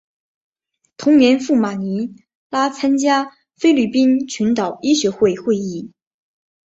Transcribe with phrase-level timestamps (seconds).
[0.97, 2.15] 同年赴马尼
[2.49, 5.91] 拉参加菲律宾群岛医学会会议。